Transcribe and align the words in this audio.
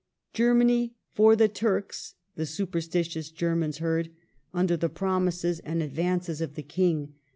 "Germany 0.33 0.95
for 1.13 1.35
the 1.35 1.47
Turks," 1.47 2.15
the 2.35 2.47
superstitious 2.47 3.29
Germans 3.29 3.77
heard, 3.77 4.09
under 4.51 4.75
the 4.75 4.89
promises 4.89 5.59
and 5.59 5.83
advances 5.83 6.41
of 6.41 6.55
the 6.55 6.63
King. 6.63 7.13